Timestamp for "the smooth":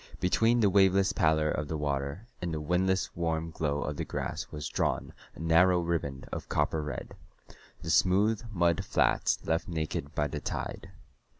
7.83-8.41